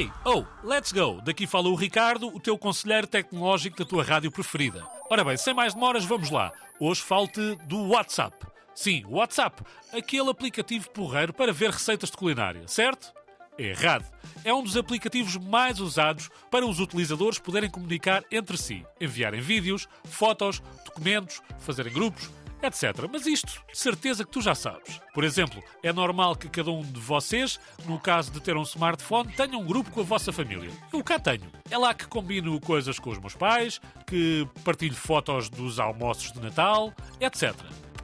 [0.00, 1.20] Hey, oh, let's go!
[1.20, 4.82] Daqui fala o Ricardo, o teu conselheiro tecnológico da tua rádio preferida.
[5.10, 6.50] Ora bem, sem mais demoras, vamos lá.
[6.80, 8.34] Hoje falo-te do WhatsApp.
[8.74, 9.62] Sim, WhatsApp,
[9.92, 13.12] aquele aplicativo porreiro para ver receitas de culinária, certo?
[13.58, 14.06] Errado.
[14.42, 19.86] É um dos aplicativos mais usados para os utilizadores poderem comunicar entre si, enviarem vídeos,
[20.04, 22.30] fotos, documentos, fazerem grupos,
[22.62, 23.08] etc.
[23.10, 25.00] Mas isto, certeza que tu já sabes.
[25.14, 29.32] Por exemplo, é normal que cada um de vocês, no caso de ter um smartphone,
[29.32, 30.70] tenha um grupo com a vossa família.
[30.92, 31.50] Eu cá tenho.
[31.70, 36.40] É lá que combino coisas com os meus pais, que partilho fotos dos almoços de
[36.40, 37.54] Natal, etc.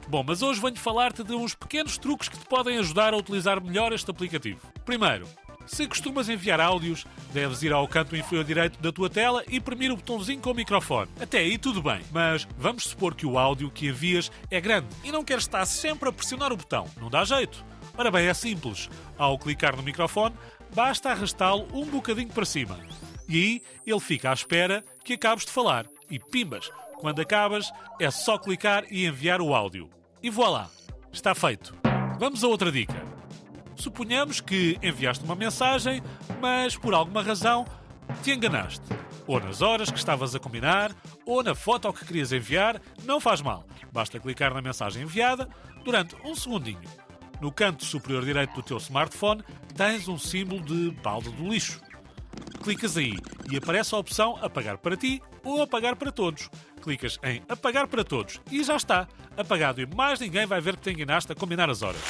[0.07, 3.61] Bom, mas hoje venho falar-te de uns pequenos truques que te podem ajudar a utilizar
[3.61, 4.61] melhor este aplicativo.
[4.85, 5.27] Primeiro,
[5.67, 9.91] se costumas enviar áudios, deves ir ao canto inferior direito da tua tela e premir
[9.91, 11.09] o botãozinho com o microfone.
[11.19, 15.11] Até aí tudo bem, mas vamos supor que o áudio que envias é grande e
[15.11, 16.87] não queres estar sempre a pressionar o botão.
[16.99, 17.63] Não dá jeito.
[17.97, 18.89] Ora bem, é simples.
[19.17, 20.35] Ao clicar no microfone,
[20.73, 22.79] basta arrastá-lo um bocadinho para cima.
[23.27, 25.85] E aí ele fica à espera que acabes de falar.
[26.09, 29.89] E pimbas, quando acabas, é só clicar e enviar o áudio.
[30.21, 30.69] E voilá,
[31.11, 31.75] está feito.
[32.19, 33.16] Vamos a outra dica.
[33.77, 36.01] Suponhamos que enviaste uma mensagem,
[36.41, 37.65] mas por alguma razão
[38.23, 38.81] te enganaste.
[39.27, 43.39] Ou nas horas que estavas a combinar, ou na foto que querias enviar, não faz
[43.39, 43.65] mal.
[43.91, 45.47] Basta clicar na mensagem enviada
[45.83, 46.89] durante um segundinho.
[47.39, 49.43] No canto superior direito do teu smartphone
[49.75, 51.79] tens um símbolo de balde do lixo.
[52.63, 53.13] Clicas aí
[53.51, 56.49] e aparece a opção Apagar para ti ou Apagar para todos.
[56.81, 59.07] Clicas em Apagar para todos e já está.
[59.37, 62.01] Apagado e mais ninguém vai ver que te enganaste a combinar as horas.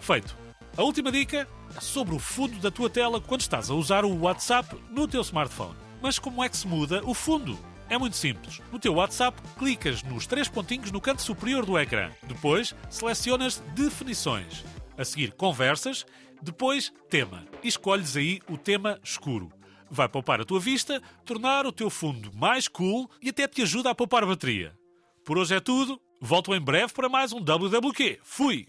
[0.00, 0.49] Feito.
[0.76, 4.20] A última dica é sobre o fundo da tua tela quando estás a usar o
[4.20, 5.74] WhatsApp no teu smartphone.
[6.00, 7.58] Mas como é que se muda o fundo?
[7.88, 8.60] É muito simples.
[8.72, 12.10] No teu WhatsApp, clicas nos três pontinhos no canto superior do ecrã.
[12.22, 14.64] Depois, selecionas Definições.
[14.96, 16.06] A seguir, Conversas.
[16.40, 17.44] Depois, Tema.
[17.62, 19.50] E escolhes aí o tema escuro.
[19.90, 23.90] Vai poupar a tua vista, tornar o teu fundo mais cool e até te ajuda
[23.90, 24.72] a poupar bateria.
[25.24, 26.00] Por hoje é tudo.
[26.20, 28.20] Volto em breve para mais um WWQ.
[28.22, 28.66] Fui!